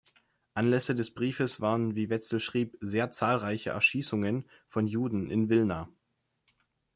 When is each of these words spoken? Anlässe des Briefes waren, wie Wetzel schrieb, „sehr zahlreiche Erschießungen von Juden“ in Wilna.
Anlässe 0.55 0.95
des 0.95 1.13
Briefes 1.13 1.61
waren, 1.61 1.93
wie 1.95 2.09
Wetzel 2.09 2.39
schrieb, 2.39 2.75
„sehr 2.81 3.11
zahlreiche 3.11 3.69
Erschießungen 3.69 4.49
von 4.67 4.87
Juden“ 4.87 5.29
in 5.29 5.47
Wilna. 5.47 5.89